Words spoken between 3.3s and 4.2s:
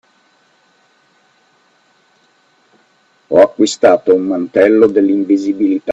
acquistato